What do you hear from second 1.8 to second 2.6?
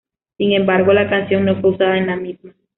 en la misma.